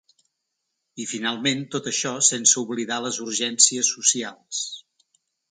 I, 1.03 1.03
finalment, 1.11 1.61
tot 1.75 1.89
això 1.91 2.13
sense 2.29 2.57
oblidar 2.63 2.99
les 3.09 3.21
urgències 3.27 3.93
socials. 3.99 4.65